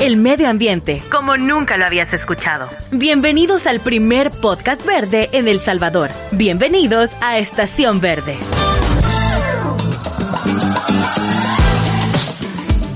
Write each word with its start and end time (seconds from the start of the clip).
el 0.00 0.16
medio 0.16 0.48
ambiente, 0.48 1.02
como 1.10 1.36
nunca 1.36 1.76
lo 1.76 1.84
habías 1.84 2.10
escuchado. 2.14 2.68
Bienvenidos 2.90 3.66
al 3.66 3.80
primer 3.80 4.30
podcast 4.30 4.84
verde 4.86 5.28
en 5.32 5.46
El 5.46 5.58
Salvador. 5.58 6.10
Bienvenidos 6.32 7.10
a 7.20 7.38
Estación 7.38 8.00
Verde. 8.00 8.38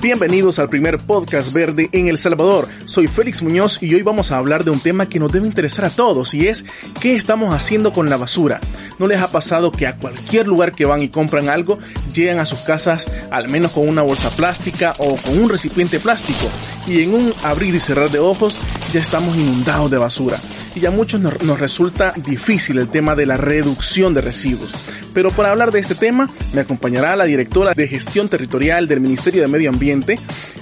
Bienvenidos 0.00 0.58
al 0.58 0.68
primer 0.68 0.98
podcast 0.98 1.52
verde 1.52 1.90
en 1.92 2.08
El 2.08 2.16
Salvador. 2.16 2.68
Soy 2.86 3.06
Félix 3.06 3.42
Muñoz 3.42 3.82
y 3.82 3.94
hoy 3.94 4.02
vamos 4.02 4.32
a 4.32 4.38
hablar 4.38 4.64
de 4.64 4.70
un 4.70 4.80
tema 4.80 5.06
que 5.06 5.18
nos 5.18 5.32
debe 5.32 5.46
interesar 5.46 5.84
a 5.84 5.90
todos 5.90 6.32
y 6.34 6.46
es 6.46 6.64
qué 7.00 7.16
estamos 7.16 7.54
haciendo 7.54 7.92
con 7.92 8.08
la 8.08 8.16
basura. 8.16 8.60
¿No 8.98 9.06
les 9.06 9.20
ha 9.20 9.28
pasado 9.28 9.72
que 9.72 9.86
a 9.86 9.96
cualquier 9.96 10.46
lugar 10.46 10.72
que 10.72 10.84
van 10.86 11.02
y 11.02 11.08
compran 11.08 11.48
algo, 11.48 11.78
llegan 12.14 12.38
a 12.38 12.46
sus 12.46 12.60
casas 12.60 13.10
al 13.30 13.48
menos 13.48 13.72
con 13.72 13.88
una 13.88 14.02
bolsa 14.02 14.30
plástica 14.30 14.94
o 14.98 15.16
con 15.16 15.38
un 15.38 15.48
recipiente 15.48 16.00
plástico 16.00 16.50
y 16.86 17.02
en 17.02 17.14
un 17.14 17.34
abrir 17.42 17.74
y 17.74 17.80
cerrar 17.80 18.10
de 18.10 18.18
ojos 18.18 18.58
ya 18.92 19.00
estamos 19.00 19.36
inundados 19.36 19.90
de 19.90 19.98
basura? 19.98 20.38
Y 20.74 20.84
a 20.86 20.90
muchos 20.90 21.20
nos, 21.20 21.42
nos 21.42 21.60
resulta 21.60 22.12
difícil 22.16 22.78
el 22.78 22.88
tema 22.88 23.14
de 23.14 23.26
la 23.26 23.36
reducción 23.36 24.12
de 24.12 24.20
residuos. 24.20 24.72
Pero 25.12 25.30
para 25.30 25.50
hablar 25.50 25.70
de 25.70 25.78
este 25.78 25.94
tema 25.94 26.28
me 26.52 26.60
acompañará 26.60 27.14
la 27.16 27.24
directora 27.24 27.72
de 27.74 27.86
gestión 27.86 28.28
territorial 28.28 28.88
del 28.88 29.00
Ministerio 29.00 29.42
de 29.42 29.48
Medio 29.48 29.70
Ambiente, 29.70 30.18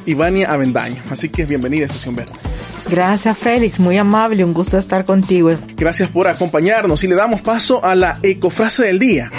Ivania 0.07 0.51
Avendaño. 0.51 1.01
Así 1.11 1.29
que 1.29 1.45
bienvenida 1.47 1.85
a 1.85 1.87
Estación 1.87 2.17
Verde. 2.17 2.33
Gracias 2.91 3.39
Félix, 3.39 3.81
muy 3.81 3.97
amable, 3.97 4.45
un 4.45 4.53
gusto 4.53 4.77
estar 4.77 5.05
contigo. 5.05 5.51
Gracias 5.77 6.11
por 6.11 6.29
acompañarnos 6.29 7.03
y 7.05 7.09
le 7.09 7.15
damos 7.15 7.41
paso 7.41 7.85
a 7.85 7.95
la 7.95 8.19
ecofrase 8.23 8.85
del 8.85 8.99
día. 8.99 9.31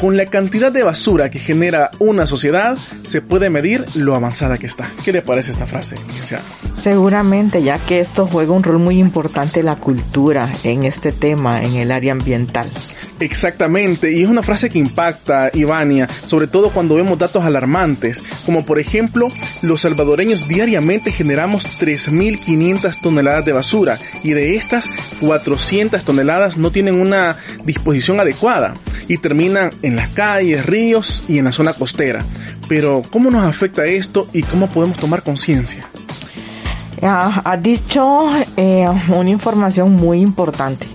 Con 0.00 0.16
la 0.16 0.26
cantidad 0.26 0.72
de 0.72 0.82
basura 0.82 1.30
que 1.30 1.38
genera 1.38 1.90
una 1.98 2.26
sociedad, 2.26 2.76
se 3.04 3.22
puede 3.22 3.48
medir 3.48 3.84
lo 3.94 4.14
avanzada 4.14 4.58
que 4.58 4.66
está. 4.66 4.92
¿Qué 5.04 5.12
le 5.12 5.22
parece 5.22 5.52
esta 5.52 5.66
frase, 5.66 5.96
licenciada? 6.06 6.42
Seguramente, 6.74 7.62
ya 7.62 7.78
que 7.78 8.00
esto 8.00 8.26
juega 8.26 8.52
un 8.52 8.62
rol 8.62 8.78
muy 8.80 8.98
importante 8.98 9.62
la 9.62 9.76
cultura 9.76 10.50
en 10.64 10.84
este 10.84 11.12
tema, 11.12 11.62
en 11.62 11.74
el 11.76 11.92
área 11.92 12.12
ambiental. 12.12 12.70
Exactamente, 13.20 14.12
y 14.12 14.22
es 14.22 14.28
una 14.28 14.42
frase 14.42 14.68
que 14.68 14.78
impacta, 14.78 15.50
Ivania, 15.54 16.08
sobre 16.08 16.48
todo 16.48 16.70
cuando 16.70 16.96
vemos 16.96 17.18
datos 17.18 17.44
alarmantes, 17.44 18.22
como 18.44 18.66
por 18.66 18.80
ejemplo, 18.80 19.28
los 19.62 19.82
salvadoreños 19.82 20.48
diariamente 20.48 21.12
generamos 21.12 21.64
3.500 21.80 23.00
toneladas 23.02 23.44
de 23.44 23.52
basura 23.52 23.98
y 24.24 24.32
de 24.32 24.56
estas 24.56 24.88
400 25.20 26.04
toneladas 26.04 26.56
no 26.56 26.72
tienen 26.72 27.00
una 27.00 27.36
disposición 27.64 28.18
adecuada 28.18 28.74
y 29.06 29.18
terminan 29.18 29.70
en 29.82 29.94
las 29.94 30.08
calles, 30.08 30.66
ríos 30.66 31.22
y 31.28 31.38
en 31.38 31.44
la 31.44 31.52
zona 31.52 31.72
costera. 31.72 32.24
Pero, 32.68 33.02
¿cómo 33.10 33.30
nos 33.30 33.44
afecta 33.44 33.84
esto 33.84 34.28
y 34.32 34.42
cómo 34.42 34.68
podemos 34.68 34.98
tomar 34.98 35.22
conciencia? 35.22 35.86
Ha 37.02 37.56
dicho 37.60 38.30
eh, 38.56 38.86
una 39.08 39.30
información 39.30 39.92
muy 39.92 40.20
importante. 40.20 40.93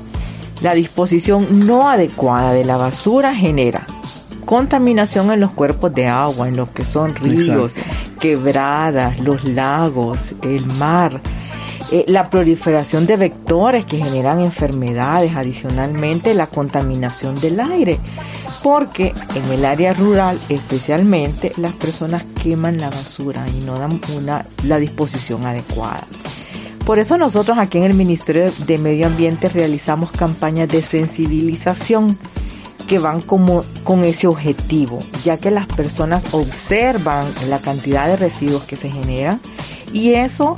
La 0.62 0.74
disposición 0.74 1.66
no 1.66 1.90
adecuada 1.90 2.54
de 2.54 2.66
la 2.66 2.78
basura 2.78 3.34
genera 3.34 3.88
contaminación 4.50 5.32
en 5.32 5.42
los 5.42 5.52
cuerpos 5.52 5.94
de 5.94 6.08
agua, 6.08 6.48
en 6.48 6.58
lo 6.58 6.74
que 6.74 6.84
son 6.84 7.14
ríos, 7.14 7.72
Exacto. 7.72 8.20
quebradas, 8.20 9.20
los 9.20 9.44
lagos, 9.44 10.34
el 10.42 10.66
mar, 10.66 11.22
eh, 11.92 12.04
la 12.08 12.32
proliferación 12.32 13.06
de 13.06 13.16
vectores 13.16 13.86
que 13.86 14.04
generan 14.04 14.40
enfermedades, 14.40 15.36
adicionalmente 15.36 16.34
la 16.34 16.48
contaminación 16.48 17.36
del 17.36 17.60
aire, 17.60 18.00
porque 18.64 19.14
en 19.36 19.52
el 19.52 19.64
área 19.66 19.94
rural 19.94 20.40
especialmente 20.50 21.54
las 21.58 21.74
personas 21.74 22.24
queman 22.42 22.80
la 22.80 22.90
basura 22.90 23.46
y 23.48 23.60
no 23.60 23.78
dan 23.78 24.02
una, 24.18 24.48
la 24.64 24.80
disposición 24.80 25.46
adecuada. 25.46 26.08
Por 26.90 26.98
eso 26.98 27.20
nosotros 27.20 27.60
aquí 27.60 27.78
en 27.78 27.84
el 27.84 27.94
Ministerio 27.94 28.52
de 28.66 28.80
Medio 28.80 29.06
Ambiente 29.06 29.48
realizamos 29.48 30.10
campañas 30.12 30.70
de 30.70 30.82
sensibilización 30.82 32.18
que 32.88 32.98
van 32.98 33.22
como 33.22 33.64
con 33.84 34.04
ese 34.04 34.26
objetivo, 34.26 34.98
ya 35.24 35.38
que 35.38 35.52
las 35.52 35.68
personas 35.68 36.26
observan 36.34 37.28
la 37.48 37.60
cantidad 37.60 38.08
de 38.08 38.18
residuos 38.18 38.64
que 38.64 38.76
se 38.76 38.90
generan 38.90 39.40
y 39.94 40.14
eso, 40.14 40.56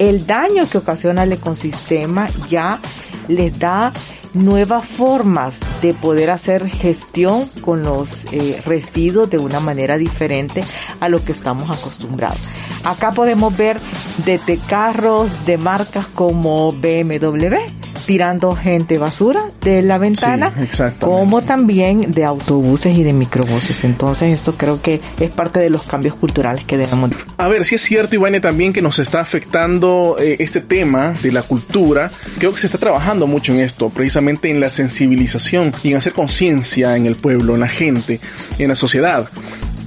el 0.00 0.26
daño 0.26 0.66
que 0.68 0.78
ocasiona 0.78 1.22
el 1.22 1.34
ecosistema 1.34 2.26
ya 2.48 2.80
les 3.30 3.58
da 3.58 3.92
nuevas 4.34 4.84
formas 4.84 5.58
de 5.82 5.94
poder 5.94 6.30
hacer 6.30 6.68
gestión 6.68 7.48
con 7.60 7.82
los 7.82 8.26
eh, 8.32 8.60
residuos 8.64 9.30
de 9.30 9.38
una 9.38 9.60
manera 9.60 9.96
diferente 9.98 10.62
a 11.00 11.08
lo 11.08 11.24
que 11.24 11.32
estamos 11.32 11.70
acostumbrados. 11.70 12.38
Acá 12.84 13.12
podemos 13.12 13.56
ver 13.56 13.80
desde 14.24 14.58
carros 14.58 15.46
de 15.46 15.58
marcas 15.58 16.06
como 16.06 16.72
BMW 16.72 17.79
tirando 18.06 18.54
gente 18.54 18.98
basura 18.98 19.50
de 19.60 19.82
la 19.82 19.98
ventana, 19.98 20.52
sí, 20.70 20.82
como 21.00 21.42
también 21.42 22.00
de 22.00 22.24
autobuses 22.24 22.96
y 22.96 23.02
de 23.02 23.12
microbuses. 23.12 23.84
Entonces 23.84 24.34
esto 24.34 24.56
creo 24.56 24.80
que 24.80 25.00
es 25.18 25.30
parte 25.30 25.60
de 25.60 25.70
los 25.70 25.82
cambios 25.84 26.14
culturales 26.14 26.64
que 26.64 26.76
debemos. 26.76 27.10
A 27.36 27.48
ver, 27.48 27.64
si 27.64 27.74
es 27.74 27.82
cierto, 27.82 28.14
Ivane, 28.14 28.40
también 28.40 28.72
que 28.72 28.82
nos 28.82 28.98
está 28.98 29.20
afectando 29.20 30.16
eh, 30.18 30.36
este 30.38 30.60
tema 30.60 31.14
de 31.22 31.32
la 31.32 31.42
cultura. 31.42 32.10
Creo 32.38 32.52
que 32.52 32.58
se 32.58 32.66
está 32.66 32.78
trabajando 32.78 33.26
mucho 33.26 33.52
en 33.52 33.60
esto, 33.60 33.90
precisamente 33.90 34.50
en 34.50 34.60
la 34.60 34.70
sensibilización 34.70 35.72
y 35.82 35.90
en 35.90 35.96
hacer 35.96 36.12
conciencia 36.12 36.96
en 36.96 37.06
el 37.06 37.16
pueblo, 37.16 37.54
en 37.54 37.60
la 37.60 37.68
gente, 37.68 38.20
en 38.58 38.68
la 38.68 38.74
sociedad 38.74 39.28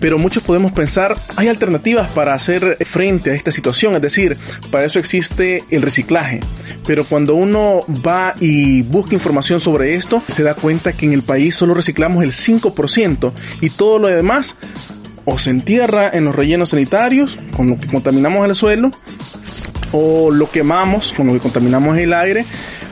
pero 0.03 0.17
muchos 0.17 0.43
podemos 0.43 0.73
pensar, 0.73 1.15
hay 1.37 1.47
alternativas 1.47 2.09
para 2.09 2.33
hacer 2.33 2.77
frente 2.85 3.31
a 3.31 3.35
esta 3.35 3.53
situación, 3.53 3.95
es 3.95 4.01
decir, 4.01 4.37
para 4.69 4.83
eso 4.83 4.99
existe 4.99 5.63
el 5.69 5.81
reciclaje. 5.81 6.41
Pero 6.85 7.05
cuando 7.05 7.35
uno 7.35 7.85
va 8.05 8.35
y 8.41 8.81
busca 8.81 9.13
información 9.13 9.61
sobre 9.61 9.95
esto, 9.95 10.21
se 10.27 10.43
da 10.43 10.55
cuenta 10.55 10.91
que 10.91 11.05
en 11.05 11.13
el 11.13 11.21
país 11.21 11.55
solo 11.55 11.73
reciclamos 11.73 12.21
el 12.21 12.33
5% 12.33 13.31
y 13.61 13.69
todo 13.69 13.97
lo 13.97 14.09
demás 14.09 14.57
o 15.23 15.37
se 15.37 15.51
entierra 15.51 16.09
en 16.11 16.25
los 16.25 16.35
rellenos 16.35 16.71
sanitarios, 16.71 17.37
con 17.55 17.69
lo 17.69 17.79
que 17.79 17.87
contaminamos 17.87 18.45
el 18.45 18.55
suelo, 18.55 18.91
o 19.93 20.31
lo 20.31 20.51
quemamos, 20.51 21.13
con 21.13 21.27
lo 21.27 21.33
que 21.33 21.39
contaminamos 21.39 21.97
el 21.97 22.11
aire, 22.11 22.45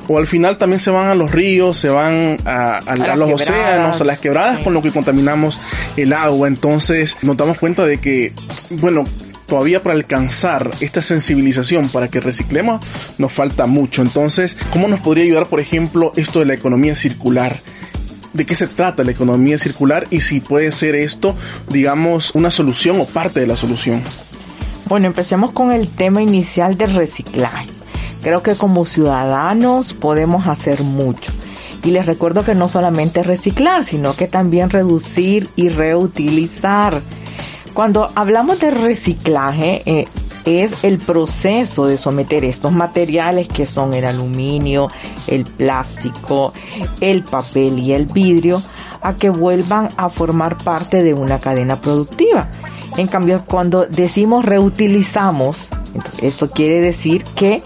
o 0.08 0.18
al 0.18 0.28
final 0.28 0.58
también 0.58 0.80
se 0.80 0.92
van 0.92 1.08
a 1.08 1.16
los 1.16 1.32
ríos, 1.32 1.78
se 1.78 1.90
van 1.90 2.38
a, 2.46 2.52
a, 2.52 2.80
a, 2.80 3.14
a 3.14 3.16
los 3.16 3.42
océanos, 3.42 4.02
a 4.02 4.04
las 4.04 4.20
quebradas 4.20 4.58
sí. 4.58 4.64
con 4.64 4.74
lo 4.74 4.82
que 4.82 4.92
contaminamos 4.92 5.60
el 5.98 6.14
agua. 6.14 6.48
Entonces 6.48 7.18
nos 7.22 7.38
damos 7.38 7.58
cuenta 7.58 7.86
de 7.86 8.00
que, 8.00 8.34
bueno, 8.70 9.04
todavía 9.48 9.84
para 9.84 9.96
alcanzar 9.96 10.72
esta 10.80 11.02
sensibilización 11.02 11.90
para 11.90 12.08
que 12.08 12.20
reciclemos 12.20 12.84
nos 13.18 13.34
falta 13.34 13.66
mucho. 13.68 14.02
Entonces, 14.02 14.58
¿cómo 14.72 14.88
nos 14.88 15.02
podría 15.02 15.26
ayudar, 15.26 15.48
por 15.48 15.60
ejemplo, 15.60 16.14
esto 16.16 16.40
de 16.40 16.46
la 16.46 16.54
economía 16.54 16.96
circular? 16.96 17.58
de 18.34 18.46
qué 18.46 18.56
se 18.56 18.68
trata 18.68 19.04
la 19.04 19.12
economía 19.12 19.58
circular 19.58 20.08
y 20.10 20.22
si 20.22 20.40
puede 20.40 20.72
ser 20.72 20.96
esto, 20.96 21.36
digamos, 21.70 22.34
una 22.34 22.50
solución 22.50 23.02
o 23.02 23.06
parte 23.06 23.42
de 23.42 23.48
la 23.48 23.58
solución. 23.58 24.02
Bueno, 24.88 25.08
empecemos 25.08 25.52
con 25.52 25.72
el 25.74 25.90
tema 25.90 26.22
inicial 26.22 26.78
del 26.78 26.96
reciclaje. 26.96 27.68
Creo 28.22 28.44
que 28.44 28.56
como 28.56 28.86
ciudadanos 28.86 29.94
podemos 29.94 30.48
hacer 30.48 30.84
mucho. 30.84 31.32
Y 31.84 31.92
les 31.92 32.06
recuerdo 32.06 32.44
que 32.44 32.54
no 32.54 32.70
solamente 32.70 33.24
reciclar, 33.24 33.84
sino 33.84 34.14
que 34.14 34.28
también 34.28 34.70
reducir 34.70 35.50
y 35.56 35.70
reutilizar. 35.70 37.02
Cuando 37.74 38.12
hablamos 38.16 38.60
de 38.60 38.70
reciclaje, 38.70 39.82
eh, 39.86 40.08
es 40.46 40.84
el 40.84 40.98
proceso 40.98 41.86
de 41.86 41.98
someter 41.98 42.46
estos 42.46 42.72
materiales 42.72 43.48
que 43.48 43.66
son 43.66 43.94
el 43.94 44.06
aluminio, 44.06 44.88
el 45.28 45.46
plástico, 45.46 46.54
el 47.00 47.24
papel 47.24 47.80
y 47.80 47.94
el 47.94 48.06
vidrio 48.06 48.62
a 49.02 49.16
que 49.16 49.30
vuelvan 49.30 49.90
a 49.98 50.10
formar 50.10 50.58
parte 50.58 51.04
de 51.04 51.14
una 51.14 51.40
cadena 51.40 51.82
productiva. 51.82 52.50
En 52.98 53.08
cambio, 53.08 53.44
cuando 53.46 53.86
decimos 53.86 54.46
reutilizamos, 54.46 55.70
entonces 55.94 56.24
esto 56.24 56.52
quiere 56.52 56.80
decir 56.80 57.24
que 57.36 57.64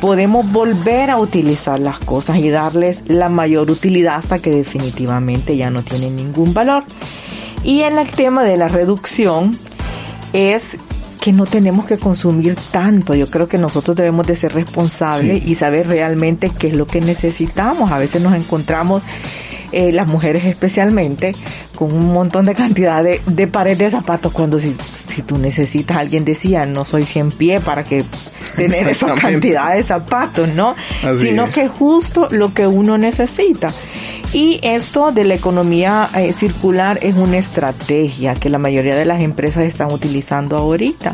podemos 0.00 0.50
volver 0.52 1.10
a 1.10 1.18
utilizar 1.18 1.80
las 1.80 1.98
cosas 1.98 2.36
y 2.38 2.50
darles 2.50 3.02
la 3.06 3.28
mayor 3.28 3.70
utilidad 3.70 4.16
hasta 4.16 4.38
que 4.38 4.50
definitivamente 4.50 5.56
ya 5.56 5.70
no 5.70 5.82
tienen 5.82 6.16
ningún 6.16 6.54
valor. 6.54 6.84
Y 7.64 7.82
en 7.82 7.98
el 7.98 8.08
tema 8.08 8.44
de 8.44 8.56
la 8.56 8.68
reducción 8.68 9.58
es 10.32 10.78
que 11.20 11.32
no 11.32 11.46
tenemos 11.46 11.86
que 11.86 11.98
consumir 11.98 12.54
tanto. 12.70 13.14
Yo 13.14 13.28
creo 13.28 13.48
que 13.48 13.58
nosotros 13.58 13.96
debemos 13.96 14.26
de 14.26 14.36
ser 14.36 14.54
responsables 14.54 15.42
sí. 15.42 15.50
y 15.50 15.54
saber 15.56 15.88
realmente 15.88 16.50
qué 16.56 16.68
es 16.68 16.74
lo 16.74 16.86
que 16.86 17.00
necesitamos. 17.00 17.90
A 17.90 17.98
veces 17.98 18.22
nos 18.22 18.34
encontramos 18.34 19.02
eh, 19.72 19.90
las 19.90 20.06
mujeres 20.06 20.44
especialmente, 20.44 21.34
con 21.74 21.92
un 21.92 22.12
montón 22.12 22.46
de 22.46 22.54
cantidad 22.54 23.02
de, 23.02 23.20
de 23.26 23.46
pares 23.48 23.78
de 23.78 23.90
zapatos 23.90 24.32
cuando 24.32 24.60
si, 24.60 24.76
si 25.08 25.22
tú 25.22 25.38
necesitas, 25.38 25.96
alguien 25.96 26.24
decía, 26.24 26.64
no 26.66 26.84
soy 26.84 27.04
100 27.04 27.32
pie 27.32 27.60
para 27.60 27.82
que 27.82 28.04
tener 28.56 28.88
esa 28.88 29.14
cantidad 29.14 29.74
de 29.74 29.82
zapatos, 29.82 30.48
¿no? 30.48 30.74
Así 31.04 31.28
Sino 31.28 31.44
es. 31.44 31.50
que 31.54 31.68
justo 31.68 32.28
lo 32.30 32.52
que 32.54 32.66
uno 32.66 32.98
necesita. 32.98 33.70
Y 34.32 34.58
esto 34.62 35.12
de 35.12 35.24
la 35.24 35.34
economía 35.34 36.08
eh, 36.14 36.32
circular 36.32 36.98
es 37.00 37.14
una 37.16 37.38
estrategia 37.38 38.34
que 38.34 38.50
la 38.50 38.58
mayoría 38.58 38.96
de 38.96 39.04
las 39.04 39.20
empresas 39.20 39.64
están 39.64 39.92
utilizando 39.92 40.56
ahorita 40.56 41.12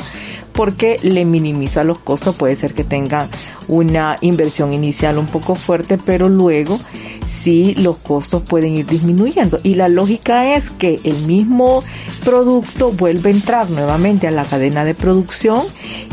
porque 0.53 0.99
le 1.03 1.25
minimiza 1.25 1.85
los 1.85 1.99
costos. 1.99 2.37
Puede 2.37 2.57
ser 2.57 2.75
que 2.75 2.85
tengan 2.85 3.29
una 3.69 4.17
inversión 4.21 4.73
inicial 4.73 5.19
un 5.19 5.27
poco 5.27 5.55
fuerte, 5.55 5.99
pero 5.99 6.29
luego 6.29 6.79
sí 7.27 7.75
los 7.77 7.97
costos 7.99 8.43
pueden 8.43 8.75
ir 8.75 8.87
disminuyendo. 8.87 9.59
Y 9.63 9.75
la 9.75 9.89
lógica 9.89 10.57
es 10.57 10.71
que 10.71 11.01
el 11.05 11.17
mismo 11.27 11.83
producto 12.25 12.91
vuelve 12.91 13.31
a 13.31 13.33
entrar 13.33 13.71
nuevamente 13.71 14.27
a 14.27 14.31
la 14.31 14.45
cadena 14.45 14.85
de 14.85 14.95
producción 14.95 15.63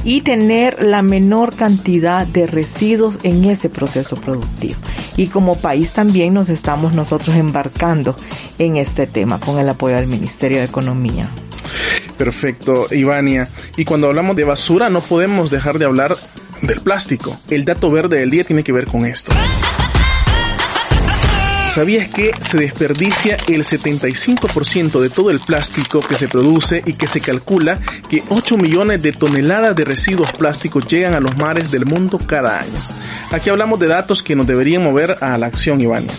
y 0.04 0.22
tener 0.22 0.84
la 0.84 1.02
menor 1.02 1.56
cantidad 1.56 2.26
de 2.26 2.48
residuos 2.48 3.20
en 3.24 3.46
ese 3.46 3.70
proceso 3.70 4.16
productivo. 4.16 4.80
Y 5.18 5.28
como 5.28 5.58
país 5.58 5.92
también 5.92 6.34
nos 6.34 6.50
estamos 6.50 6.94
nosotros 6.94 7.36
embarcando 7.36 8.16
en 8.58 8.78
este 8.78 9.08
tema 9.08 9.40
con 9.40 9.60
el 9.60 9.70
apoyo 9.70 9.96
del 9.96 10.08
Ministerio 10.08 10.60
de 10.60 10.66
Economía. 10.66 11.30
Perfecto, 12.18 12.88
Ivania. 12.92 13.48
Y 13.78 13.86
cuando 13.86 14.08
hablamos 14.08 14.36
de 14.36 14.44
basura 14.44 14.90
no 14.90 15.02
podemos 15.02 15.50
dejar 15.50 15.80
de 15.80 15.86
hablar 15.86 16.16
del 16.62 16.82
plástico. 16.82 17.38
El 17.50 17.66
dato 17.66 17.90
verde 17.90 18.20
del 18.20 18.30
día 18.30 18.44
tiene 18.44 18.64
que 18.64 18.72
ver 18.72 18.86
con 18.86 19.06
esto. 19.06 19.32
¿Sabías 21.74 22.08
que 22.10 22.32
se 22.40 22.58
desperdicia 22.58 23.38
el 23.48 23.64
75% 23.64 25.00
de 25.00 25.10
todo 25.10 25.30
el 25.30 25.40
plástico 25.40 26.00
que 26.00 26.16
se 26.16 26.28
produce 26.28 26.82
y 26.84 26.94
que 26.94 27.06
se 27.06 27.22
calcula 27.22 27.80
que 28.10 28.24
8 28.30 28.58
millones 28.58 29.04
de 29.04 29.12
toneladas 29.12 29.76
de 29.76 29.86
residuos 29.86 30.32
plásticos 30.34 30.88
llegan 30.88 31.14
a 31.14 31.20
los 31.20 31.38
mares 31.38 31.70
del 31.70 31.86
mundo 31.86 32.18
cada 32.18 32.60
año? 32.60 32.74
Aquí 33.32 33.52
hablamos 33.52 33.80
de 33.80 33.88
datos 33.88 34.24
que 34.24 34.36
nos 34.36 34.48
deberían 34.48 34.84
mover 34.84 35.18
a 35.22 35.38
la 35.38 35.46
acción, 35.46 35.80
Ivania. 35.80 36.12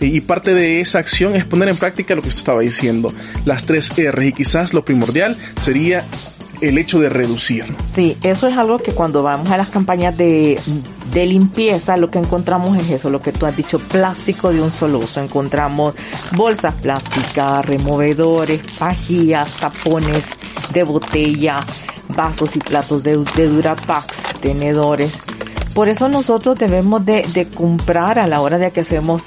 Y 0.00 0.20
parte 0.22 0.54
de 0.54 0.80
esa 0.80 0.98
acción 0.98 1.36
es 1.36 1.44
poner 1.44 1.68
en 1.68 1.76
práctica 1.76 2.16
lo 2.16 2.22
que 2.22 2.28
estaba 2.28 2.60
diciendo, 2.60 3.14
las 3.44 3.64
tres 3.64 3.96
R 3.96 4.26
y 4.26 4.32
quizás 4.32 4.74
lo 4.74 4.84
primordial 4.84 5.36
sería 5.60 6.04
el 6.60 6.78
hecho 6.78 7.00
de 7.00 7.08
reducir. 7.08 7.64
Sí, 7.94 8.16
eso 8.22 8.48
es 8.48 8.56
algo 8.56 8.78
que 8.78 8.92
cuando 8.92 9.22
vamos 9.22 9.50
a 9.50 9.56
las 9.56 9.68
campañas 9.68 10.16
de, 10.16 10.58
de 11.12 11.26
limpieza, 11.26 11.96
lo 11.96 12.10
que 12.10 12.18
encontramos 12.18 12.78
es 12.78 12.90
eso, 12.90 13.10
lo 13.10 13.20
que 13.20 13.32
tú 13.32 13.46
has 13.46 13.56
dicho, 13.56 13.78
plástico 13.78 14.52
de 14.52 14.62
un 14.62 14.72
solo 14.72 14.98
uso. 14.98 15.20
Encontramos 15.20 15.94
bolsas 16.32 16.74
plásticas, 16.74 17.64
removedores, 17.64 18.60
pajillas, 18.78 19.56
tapones 19.58 20.24
de 20.72 20.82
botella, 20.82 21.60
vasos 22.08 22.56
y 22.56 22.58
platos 22.58 23.02
de, 23.02 23.16
de 23.36 23.48
Durapax, 23.48 24.16
tenedores. 24.40 25.18
Por 25.74 25.88
eso 25.88 26.08
nosotros 26.08 26.58
debemos 26.58 27.04
de, 27.04 27.22
de 27.34 27.48
comprar 27.48 28.18
a 28.18 28.26
la 28.26 28.40
hora 28.40 28.56
de 28.56 28.70
que 28.70 28.80
hacemos 28.80 29.24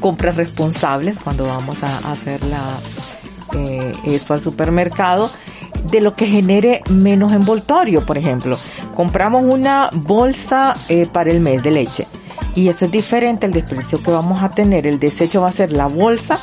compras 0.00 0.36
responsables 0.36 1.18
cuando 1.18 1.46
vamos 1.46 1.82
a, 1.82 2.12
hacer 2.12 2.42
la, 2.44 2.60
eh, 3.56 3.94
esto 4.04 4.34
al 4.34 4.40
supermercado 4.40 5.30
de 5.84 6.00
lo 6.00 6.14
que 6.14 6.26
genere 6.26 6.82
menos 6.90 7.32
envoltorio, 7.32 8.04
por 8.04 8.18
ejemplo. 8.18 8.58
Compramos 8.94 9.42
una 9.44 9.90
bolsa 9.92 10.74
eh, 10.88 11.06
para 11.10 11.30
el 11.30 11.40
mes 11.40 11.62
de 11.62 11.70
leche 11.70 12.06
y 12.54 12.68
eso 12.68 12.84
es 12.86 12.90
diferente 12.90 13.46
el 13.46 13.52
desperdicio 13.52 14.02
que 14.02 14.10
vamos 14.10 14.42
a 14.42 14.50
tener. 14.50 14.86
El 14.86 14.98
desecho 14.98 15.42
va 15.42 15.48
a 15.48 15.52
ser 15.52 15.72
la 15.72 15.86
bolsa 15.86 16.38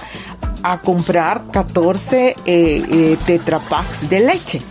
a 0.63 0.81
comprar 0.81 1.45
14 1.51 2.27
eh, 2.27 2.35
eh, 2.45 3.17
tetrapacks 3.25 4.09
de 4.09 4.19
leche. 4.19 4.61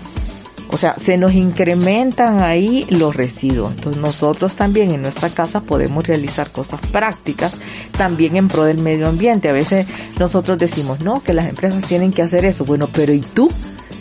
O 0.72 0.76
sea, 0.76 0.94
se 0.94 1.16
nos 1.16 1.32
incrementan 1.32 2.42
ahí 2.42 2.86
los 2.90 3.16
residuos. 3.16 3.72
Entonces 3.72 4.00
nosotros 4.00 4.54
también 4.54 4.92
en 4.92 5.02
nuestra 5.02 5.28
casa 5.28 5.62
podemos 5.62 6.06
realizar 6.06 6.52
cosas 6.52 6.80
prácticas 6.92 7.56
también 7.96 8.36
en 8.36 8.46
pro 8.46 8.64
del 8.64 8.78
medio 8.78 9.08
ambiente. 9.08 9.48
A 9.48 9.52
veces 9.52 9.86
nosotros 10.18 10.58
decimos, 10.58 11.00
no, 11.00 11.22
que 11.22 11.32
las 11.32 11.48
empresas 11.48 11.84
tienen 11.84 12.12
que 12.12 12.22
hacer 12.22 12.44
eso. 12.44 12.64
Bueno, 12.64 12.88
pero 12.92 13.12
¿y 13.12 13.20
tú? 13.20 13.50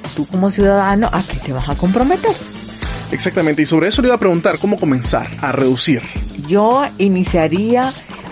Tú 0.10 0.26
como 0.26 0.50
ciudadano, 0.50 1.10
¿a 1.12 1.22
qué 1.22 1.38
te 1.38 1.54
vas 1.54 1.70
a 1.70 1.76
comprometer? 1.76 2.36
Exactamente, 3.12 3.64
y 3.64 3.66
sobre 3.66 3.88
eso 3.88 4.02
le 4.02 4.10
iba 4.10 4.16
a 4.16 4.20
preguntar, 4.20 4.60
¿cómo 4.60 4.78
comenzar 4.78 5.28
a 5.42 5.52
reducir? 5.52 6.02
Yo 6.48 6.86
iniciaría 6.98 7.92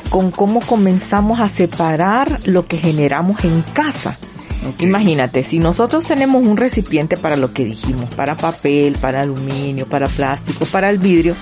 con 0.10 0.32
cómo 0.32 0.62
comenzamos 0.62 1.40
a 1.40 1.50
separar 1.50 2.40
lo 2.46 2.66
que 2.66 2.78
generamos 2.78 3.44
en 3.44 3.62
casa. 3.74 4.18
Imagínate, 4.80 5.44
si 5.44 5.60
nosotros 5.60 6.06
tenemos 6.06 6.44
un 6.44 6.58
recipiente 6.58 7.18
para 7.18 7.36
lo 7.36 7.54
que 7.54 7.66
dijimos, 7.66 8.10
para 8.16 8.36
papel, 8.36 8.98
para 9.00 9.22
aluminio, 9.22 9.86
para 9.86 10.08
plástico, 10.08 10.66
para 10.66 10.90
el 10.90 10.98
vidrio, 10.98 11.36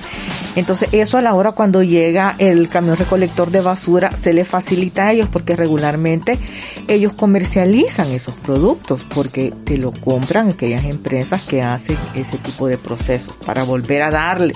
entonces 0.56 0.90
eso 0.94 1.18
a 1.18 1.22
la 1.22 1.34
hora 1.34 1.52
cuando 1.52 1.84
llega 1.84 2.36
el 2.38 2.70
camión 2.70 2.96
recolector 2.96 3.52
de 3.52 3.62
basura 3.62 4.12
se 4.12 4.32
le 4.32 4.46
facilita 4.46 5.08
a 5.08 5.14
ellos 5.14 5.28
porque 5.30 5.56
regularmente 5.56 6.40
ellos 6.88 7.14
comercializan 7.14 8.12
esos 8.12 8.36
productos 8.36 9.06
porque 9.14 9.54
te 9.66 9.78
lo 9.78 9.92
compran 9.92 10.50
aquellas 10.50 10.86
empresas 10.86 11.44
que 11.44 11.62
hacen 11.62 11.98
ese 12.16 12.38
tipo 12.38 12.68
de 12.68 12.78
procesos 12.78 13.34
para 13.46 13.64
volver 13.64 14.02
a 14.02 14.12
darle 14.12 14.54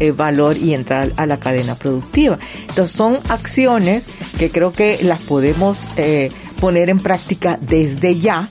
eh, 0.00 0.10
valor 0.10 0.56
y 0.56 0.74
entrar 0.74 1.12
a 1.16 1.24
la 1.24 1.38
cadena 1.38 1.76
productiva. 1.76 2.38
Entonces 2.68 2.90
son 2.90 3.18
acciones 3.28 4.04
que 4.38 4.50
creo 4.50 4.72
que 4.72 4.98
las 5.02 5.22
podemos 5.22 5.86
eh, 5.96 6.30
poner 6.64 6.88
en 6.88 6.98
práctica 6.98 7.58
desde 7.60 8.18
ya 8.18 8.48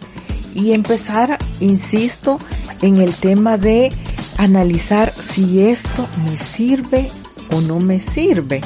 y 0.54 0.74
empezar, 0.74 1.40
insisto, 1.62 2.38
en 2.84 3.02
el 3.02 3.12
tema 3.12 3.58
de 3.58 3.92
analizar 4.38 5.12
si 5.12 5.62
esto 5.62 6.08
me 6.24 6.38
sirve 6.38 7.10
o 7.50 7.60
no 7.62 7.80
me 7.80 8.00
sirve. 8.00 8.62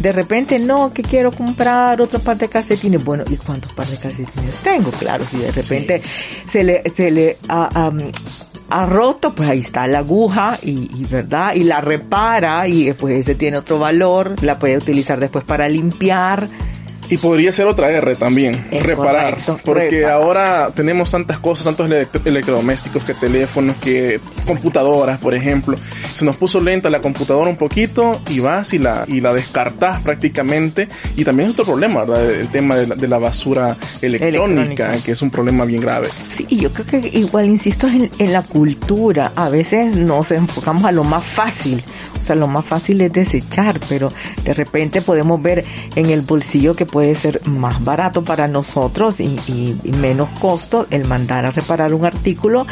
De 0.00 0.10
repente, 0.10 0.58
no, 0.58 0.90
que 0.94 1.02
quiero 1.02 1.32
comprar 1.32 2.00
otra 2.00 2.18
parte 2.18 2.46
de 2.46 2.48
calcetines. 2.48 3.04
Bueno, 3.04 3.24
¿y 3.28 3.36
cuántos 3.36 3.70
par 3.74 3.86
de 3.88 3.98
calcetines 3.98 4.54
tengo? 4.64 4.90
Claro, 4.92 5.22
si 5.26 5.36
de 5.36 5.52
repente 5.52 6.00
se 6.48 6.64
le, 6.64 6.82
se 6.88 7.10
le 7.10 7.36
ha, 7.46 7.92
ha, 8.70 8.86
roto, 8.86 9.34
pues 9.34 9.50
ahí 9.50 9.58
está 9.58 9.86
la 9.86 9.98
aguja 9.98 10.58
y, 10.62 10.90
y, 10.98 11.04
verdad, 11.10 11.54
y 11.54 11.64
la 11.64 11.82
repara 11.82 12.66
y 12.66 12.86
después 12.86 13.18
ese 13.18 13.34
tiene 13.34 13.58
otro 13.58 13.78
valor, 13.78 14.42
la 14.42 14.58
puede 14.58 14.78
utilizar 14.78 15.20
después 15.20 15.44
para 15.44 15.68
limpiar 15.68 16.48
y 17.08 17.16
podría 17.16 17.52
ser 17.52 17.66
otra 17.66 17.90
R 17.90 18.16
también, 18.16 18.68
reparar. 18.70 19.38
porque 19.64 20.06
ahora 20.06 20.70
tenemos 20.74 21.10
tantas 21.10 21.38
cosas, 21.38 21.64
tantos 21.64 21.90
electrodomésticos, 22.24 23.04
que 23.04 23.14
teléfonos, 23.14 23.76
que 23.76 24.20
computadoras, 24.46 25.18
por 25.18 25.34
ejemplo. 25.34 25.76
Se 26.10 26.24
nos 26.24 26.36
puso 26.36 26.60
lenta 26.60 26.90
la 26.90 27.00
computadora 27.00 27.48
un 27.48 27.56
poquito 27.56 28.20
y 28.28 28.40
vas 28.40 28.72
y 28.72 28.78
la, 28.78 29.04
y 29.06 29.20
la 29.20 29.32
descartas 29.32 30.00
prácticamente. 30.00 30.88
Y 31.16 31.24
también 31.24 31.48
es 31.48 31.54
otro 31.54 31.64
problema, 31.66 32.04
¿verdad? 32.04 32.30
El 32.30 32.48
tema 32.48 32.76
de 32.76 33.08
la, 33.08 33.18
basura 33.18 33.76
electrónica, 34.00 34.92
que 35.04 35.12
es 35.12 35.22
un 35.22 35.30
problema 35.30 35.64
bien 35.64 35.80
grave. 35.80 36.08
Sí, 36.36 36.46
y 36.48 36.58
yo 36.58 36.70
creo 36.72 36.86
que 36.86 37.08
igual 37.18 37.46
insisto 37.46 37.88
en, 37.88 38.10
en 38.18 38.32
la 38.32 38.42
cultura. 38.42 39.32
A 39.34 39.48
veces 39.48 39.96
nos 39.96 40.30
enfocamos 40.30 40.84
a 40.84 40.92
lo 40.92 41.04
más 41.04 41.24
fácil 41.24 41.82
o 42.18 42.22
sea, 42.22 42.36
lo 42.36 42.48
más 42.48 42.64
fácil 42.64 43.00
es 43.00 43.12
desechar, 43.12 43.80
pero 43.88 44.12
de 44.44 44.54
repente 44.54 45.00
podemos 45.00 45.40
ver 45.40 45.64
en 45.94 46.10
el 46.10 46.22
bolsillo 46.22 46.74
que 46.74 46.86
puede 46.98 47.14
ser 47.14 47.46
más 47.46 47.84
barato 47.84 48.24
para 48.24 48.48
nosotros 48.48 49.20
y, 49.20 49.36
y 49.46 49.92
menos 49.92 50.28
costo 50.40 50.88
el 50.90 51.06
mandar 51.06 51.46
a 51.46 51.52
reparar 51.52 51.94
un 51.94 52.04
artículo 52.04 52.66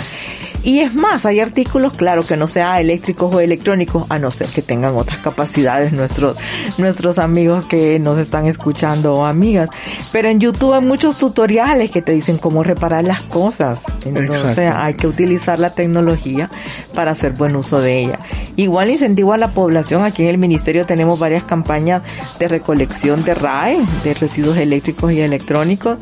y 0.67 0.81
es 0.81 0.97
más, 0.97 1.25
hay 1.25 1.39
artículos, 1.39 1.93
claro, 1.93 2.25
que 2.25 2.37
no 2.37 2.49
sean 2.49 2.79
eléctricos 2.79 3.33
o 3.33 3.39
electrónicos, 3.39 4.05
a 4.09 4.19
no 4.19 4.33
ser 4.33 4.49
que 4.49 4.63
tengan 4.63 4.97
otras 4.97 5.21
capacidades 5.21 5.93
nuestros, 5.93 6.37
nuestros 6.79 7.21
amigos 7.21 7.67
que 7.67 8.01
nos 8.01 8.19
están 8.19 8.49
escuchando 8.49 9.15
o 9.15 9.25
amigas. 9.25 9.71
Pero 10.11 10.29
en 10.29 10.41
YouTube 10.41 10.75
hay 10.75 10.85
muchos 10.85 11.19
tutoriales 11.19 11.93
que 11.93 12.03
te 12.03 12.11
dicen 12.11 12.39
cómo 12.39 12.65
reparar 12.65 13.05
las 13.05 13.23
cosas. 13.23 13.85
Entonces 14.05 14.73
hay 14.75 14.95
que 14.95 15.07
utilizar 15.07 15.61
la 15.61 15.73
tecnología 15.73 16.51
para 16.95 17.13
hacer 17.13 17.35
buen 17.35 17.55
uso 17.55 17.81
de 17.81 18.01
ella. 18.01 18.19
Igual 18.57 18.91
incentivo 18.91 19.35
a 19.35 19.39
la 19.39 19.53
población. 19.53 20.03
Aquí 20.03 20.25
en 20.25 20.31
el 20.31 20.39
ministerio 20.39 20.85
tenemos 20.85 21.17
varias 21.21 21.45
campañas 21.45 22.03
de 22.41 22.49
recolección 22.49 23.23
de 23.23 23.35
RAE, 23.35 23.79
de 24.03 24.15
residuos 24.15 24.57
eléctricos 24.57 25.13
y 25.13 25.21
electrónicos 25.21 25.99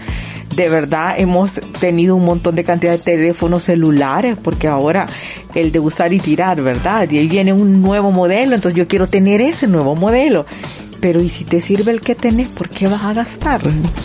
de 0.55 0.69
verdad 0.69 1.15
hemos 1.19 1.61
tenido 1.81 2.17
un 2.17 2.25
montón 2.25 2.55
de 2.55 2.65
cantidad 2.65 2.93
de 2.93 2.99
teléfonos 2.99 3.65
celulares, 3.65 4.37
porque 4.43 4.69
ahora 4.69 5.07
el 5.55 5.73
de 5.73 5.79
usar 5.81 6.13
y 6.13 6.19
tirar, 6.19 6.61
¿verdad? 6.61 7.09
Y 7.11 7.19
ahí 7.19 7.29
viene 7.29 7.53
un 7.53 7.83
nuevo 7.83 8.11
modelo, 8.11 8.55
entonces 8.55 8.77
yo 8.77 8.87
quiero 8.87 9.09
tener 9.09 9.41
ese 9.41 9.67
nuevo 9.67 9.95
modelo 9.95 10.47
pero 11.05 11.21
¿y 11.21 11.29
si 11.29 11.45
te 11.45 11.61
sirve 11.61 11.93
el 11.93 12.01
que 12.01 12.15
tenés? 12.15 12.49
¿Por 12.49 12.71
qué 12.71 12.87
vas 12.87 13.03
a 13.03 13.13
gastar? 13.13 13.61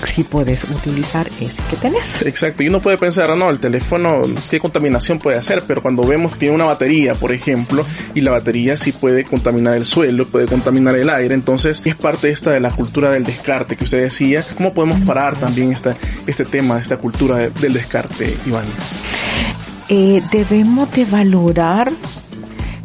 Si 0.06 0.26
puedes 0.26 0.66
utilizar 0.66 1.30
ese 1.40 1.56
que 1.70 1.78
tenés. 1.78 2.22
Exacto, 2.24 2.62
y 2.62 2.68
uno 2.68 2.82
puede 2.82 2.98
pensar, 2.98 3.38
no, 3.38 3.50
el 3.50 3.58
teléfono, 3.58 4.24
¿qué 4.50 4.60
contaminación 4.60 5.18
puede 5.18 5.38
hacer? 5.38 5.64
Pero 5.66 5.82
cuando 5.82 6.04
vemos 6.04 6.34
que 6.34 6.40
tiene 6.40 6.56
una 6.56 6.66
batería, 6.66 7.14
por 7.14 7.32
ejemplo, 7.32 7.86
y 8.16 8.20
la 8.20 8.32
batería 8.32 8.76
sí 8.76 8.92
puede 8.92 9.24
contaminar 9.24 9.76
el 9.76 9.86
suelo, 9.86 10.26
puede 10.26 10.48
contaminar 10.48 10.98
el 10.98 11.10
aire, 11.10 11.34
entonces 11.34 11.82
es 11.86 11.96
parte 11.96 12.32
esta 12.32 12.52
de 12.52 12.60
la 12.60 12.72
cultura 12.72 13.12
del 13.12 13.24
descarte 13.24 13.78
que 13.78 13.86
usted 13.86 14.02
decía. 14.02 14.44
¿Cómo 14.58 14.74
podemos 14.74 15.00
parar 15.00 15.40
también 15.40 15.72
esta, 15.72 15.96
este 16.28 16.44
tema, 16.44 16.80
esta 16.80 16.98
cultura 16.98 17.38
del 17.38 17.72
descarte, 17.72 18.36
Iván? 18.46 18.66
Eh, 19.88 20.22
debemos 20.34 20.92
de 20.92 21.06
valorar 21.06 21.94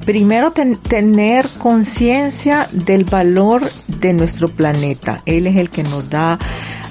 Primero, 0.05 0.53
tener 0.53 1.47
conciencia 1.59 2.69
del 2.73 3.05
valor 3.05 3.63
de 3.87 4.13
nuestro 4.13 4.49
planeta. 4.49 5.23
Él 5.25 5.47
es 5.47 5.57
el 5.57 5.71
que 5.71 5.83
nos 5.83 6.11
da 6.11 6.39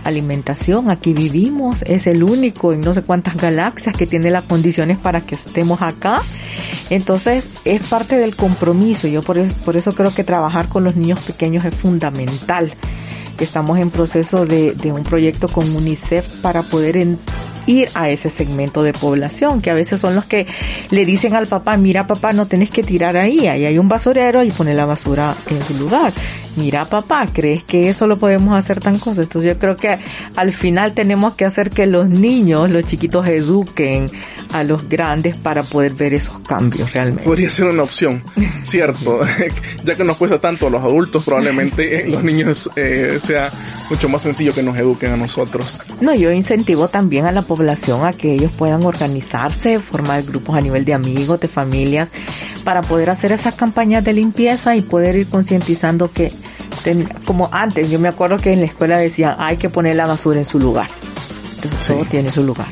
alimentación. 0.03 0.89
Aquí 0.89 1.13
vivimos, 1.13 1.83
es 1.83 2.07
el 2.07 2.23
único 2.23 2.73
en 2.73 2.81
no 2.81 2.91
sé 2.91 3.03
cuántas 3.03 3.35
galaxias 3.35 3.95
que 3.95 4.07
tiene 4.07 4.31
las 4.31 4.45
condiciones 4.45 4.97
para 4.97 5.21
que 5.21 5.35
estemos 5.35 5.81
acá. 5.81 6.21
Entonces 6.89 7.51
es 7.65 7.83
parte 7.83 8.17
del 8.17 8.35
compromiso. 8.35 9.07
Yo 9.07 9.21
por 9.21 9.37
eso, 9.37 9.55
por 9.63 9.77
eso 9.77 9.93
creo 9.93 10.13
que 10.13 10.23
trabajar 10.23 10.67
con 10.67 10.83
los 10.83 10.95
niños 10.95 11.19
pequeños 11.19 11.65
es 11.65 11.75
fundamental. 11.75 12.73
Estamos 13.39 13.77
en 13.77 13.91
proceso 13.91 14.45
de, 14.45 14.73
de 14.73 14.91
un 14.91 15.03
proyecto 15.03 15.47
con 15.47 15.69
UNICEF 15.75 16.41
para 16.41 16.63
poder 16.63 16.97
en, 16.97 17.19
ir 17.65 17.89
a 17.93 18.09
ese 18.09 18.29
segmento 18.29 18.83
de 18.83 18.93
población, 18.93 19.61
que 19.61 19.69
a 19.69 19.73
veces 19.73 19.99
son 19.99 20.15
los 20.15 20.25
que 20.25 20.47
le 20.89 21.05
dicen 21.05 21.33
al 21.33 21.47
papá, 21.47 21.77
mira 21.77 22.07
papá, 22.07 22.33
no 22.33 22.47
tenés 22.47 22.69
que 22.69 22.83
tirar 22.83 23.17
ahí, 23.17 23.47
ahí 23.47 23.65
hay 23.65 23.77
un 23.77 23.87
basurero 23.87 24.43
y 24.43 24.51
pone 24.51 24.73
la 24.73 24.85
basura 24.85 25.35
en 25.49 25.61
su 25.63 25.77
lugar. 25.77 26.13
Mira 26.55 26.85
papá, 26.85 27.27
¿crees 27.31 27.63
que 27.63 27.89
eso 27.89 28.07
lo 28.07 28.17
podemos 28.17 28.55
hacer 28.55 28.79
tan 28.79 28.99
cosas? 28.99 29.25
Entonces 29.25 29.53
yo 29.53 29.59
creo 29.59 29.75
que 29.75 29.97
al 30.35 30.51
final 30.51 30.93
tenemos 30.93 31.33
que 31.33 31.45
hacer 31.45 31.69
que 31.69 31.87
los 31.87 32.09
niños, 32.09 32.69
los 32.69 32.85
chiquitos 32.85 33.27
eduquen 33.27 34.09
a 34.51 34.63
los 34.63 34.87
grandes 34.87 35.35
para 35.35 35.63
poder 35.63 35.93
ver 35.93 36.13
esos 36.13 36.39
cambios 36.39 36.93
realmente. 36.93 37.23
Podría 37.23 37.49
ser 37.49 37.65
una 37.65 37.83
opción, 37.83 38.23
cierto, 38.63 39.21
ya 39.83 39.95
que 39.95 40.03
nos 40.03 40.17
cuesta 40.17 40.39
tanto 40.39 40.67
a 40.67 40.69
los 40.69 40.83
adultos, 40.83 41.23
probablemente 41.23 42.07
los 42.07 42.23
niños 42.23 42.69
eh, 42.75 43.17
sea 43.19 43.49
mucho 43.89 44.09
más 44.09 44.21
sencillo 44.21 44.53
que 44.53 44.63
nos 44.63 44.77
eduquen 44.77 45.11
a 45.11 45.17
nosotros. 45.17 45.77
No, 46.01 46.13
yo 46.13 46.31
incentivo 46.31 46.87
también 46.87 47.25
a 47.25 47.31
la 47.31 47.41
población 47.41 48.05
a 48.05 48.13
que 48.13 48.33
ellos 48.33 48.51
puedan 48.51 48.83
organizarse, 48.83 49.79
formar 49.79 50.23
grupos 50.23 50.55
a 50.55 50.61
nivel 50.61 50.85
de 50.85 50.93
amigos, 50.93 51.39
de 51.39 51.47
familias, 51.47 52.09
para 52.63 52.81
poder 52.81 53.09
hacer 53.09 53.31
esas 53.31 53.55
campañas 53.55 54.03
de 54.03 54.13
limpieza 54.13 54.75
y 54.75 54.81
poder 54.81 55.15
ir 55.15 55.27
concientizando 55.27 56.11
que, 56.11 56.31
como 57.25 57.49
antes, 57.51 57.89
yo 57.89 57.99
me 57.99 58.09
acuerdo 58.09 58.37
que 58.37 58.53
en 58.53 58.59
la 58.59 58.65
escuela 58.65 58.97
decían, 58.97 59.35
hay 59.37 59.57
que 59.57 59.69
poner 59.69 59.95
la 59.95 60.07
basura 60.07 60.39
en 60.39 60.45
su 60.45 60.59
lugar. 60.59 60.89
Entonces 61.55 61.87
todo 61.87 62.05
tiene 62.05 62.31
su 62.31 62.43
lugar. 62.43 62.67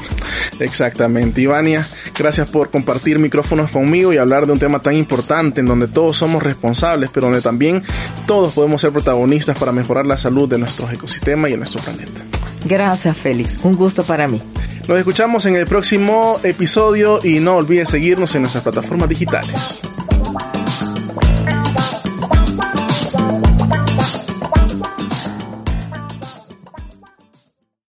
Exactamente. 0.60 1.42
Ivania, 1.42 1.86
gracias 2.18 2.48
por 2.50 2.70
compartir 2.70 3.20
micrófonos 3.20 3.72
conmigo 3.72 4.14
y 4.14 4.18
hablar 4.18 4.46
de 4.46 4.52
un 4.52 4.60
tema 4.60 4.80
tan 4.80 4.96
importante 4.96 5.62
en 5.62 5.66
donde 5.66 5.88
todos 5.88 6.18
somos 6.18 6.44
responsables, 6.44 7.10
pero 7.10 7.28
donde 7.28 7.42
también 7.42 7.84
todos 8.26 8.54
podemos 8.54 8.82
ser 8.82 8.92
protagonistas 8.92 9.58
para 9.58 9.72
mejorar 9.72 10.06
la 10.06 10.18
salud 10.18 10.48
de 10.50 10.58
nuestros 10.58 10.92
ecosistemas 10.92 11.50
y 11.50 11.52
de 11.54 11.58
nuestro 11.58 11.82
planeta. 11.82 12.22
Gracias, 12.66 13.18
Félix. 13.18 13.58
Un 13.64 13.76
gusto 13.76 14.04
para 14.04 14.28
mí. 14.28 14.42
Nos 14.88 14.98
escuchamos 14.98 15.46
en 15.46 15.56
el 15.56 15.66
próximo 15.66 16.40
episodio 16.44 17.20
y 17.24 17.40
no 17.40 17.56
olvides 17.56 17.90
seguirnos 17.90 18.36
en 18.36 18.42
nuestras 18.42 18.64
plataformas 18.64 19.10
digitales. 19.10 19.80